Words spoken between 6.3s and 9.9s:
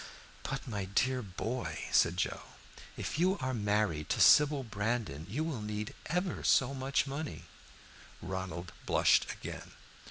so much money." Ronald blushed again.